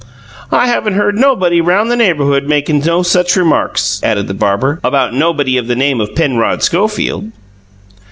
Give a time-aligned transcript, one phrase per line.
[0.51, 5.13] "I haven't heard nobody around the neighbourhood makin' no such remarks," added the barber, "about
[5.13, 7.31] nobody of the name of Penrod Schofield."